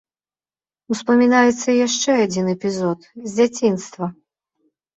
Успамінаецца 0.95 1.67
і 1.75 1.75
яшчэ 1.87 2.11
адзін 2.25 2.45
эпізод, 2.55 2.99
з 3.29 3.33
дзяцінства. 3.37 4.13